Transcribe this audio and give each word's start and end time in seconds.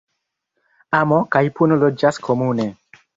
Amo 0.99 1.19
kaj 1.35 1.41
puno 1.59 1.77
loĝas 1.83 2.19
komune. 2.29 2.67